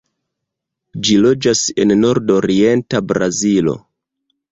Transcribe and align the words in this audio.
Ĝi 1.07 1.17
loĝas 1.25 1.61
en 1.83 1.93
nordorienta 2.05 3.03
Brazilo. 3.13 3.75